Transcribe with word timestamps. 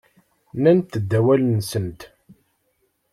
Nnant-d 0.55 1.11
awal-nsent. 1.19 2.01